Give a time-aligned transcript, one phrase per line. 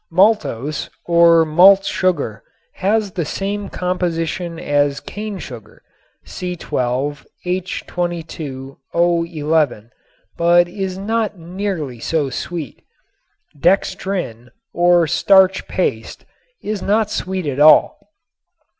[0.11, 2.41] Maltose, or malt sugar,
[2.73, 5.83] has the same composition as cane sugar
[6.25, 7.21] (C_H_O_),
[10.37, 12.81] but is not nearly so sweet.
[13.55, 16.25] Dextrin, or starch paste,
[16.63, 17.99] is not sweet at all.